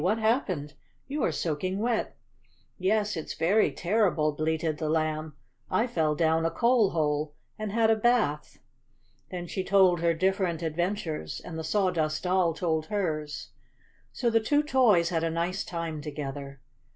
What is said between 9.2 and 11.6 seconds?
Then she told her different adventures, and